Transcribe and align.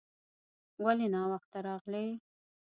ولې 0.83 1.07
ناوخته 1.15 1.57
راغلې؟ 1.67 2.05